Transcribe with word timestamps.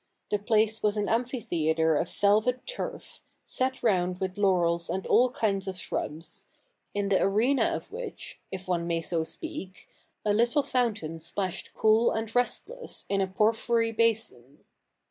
The 0.31 0.39
place 0.39 0.81
was 0.81 0.97
an 0.97 1.07
amphitheatre 1.07 1.95
of 1.95 2.09
velvet 2.09 2.65
turf, 2.65 3.21
set 3.45 3.83
round 3.83 4.19
with 4.19 4.35
laurels 4.35 4.89
and 4.89 5.05
all 5.05 5.29
kinds 5.29 5.67
of 5.67 5.77
shrubs; 5.77 6.47
in 6.95 7.09
the 7.09 7.21
arena 7.21 7.65
of 7.65 7.91
which— 7.91 8.39
if 8.51 8.67
one 8.67 8.87
may 8.87 9.01
so 9.01 9.23
speak— 9.23 9.87
a 10.25 10.33
little 10.33 10.63
fountain 10.63 11.19
splashed 11.19 11.75
cool 11.75 12.09
and 12.13 12.33
rest 12.35 12.67
less 12.67 13.05
in 13.09 13.21
a 13.21 13.27
porphyry 13.27 13.91
basin. 13.91 14.63